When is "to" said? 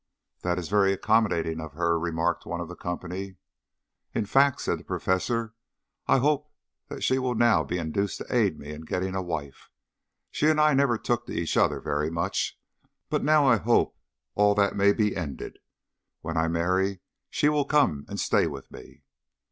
8.17-8.35, 11.27-11.33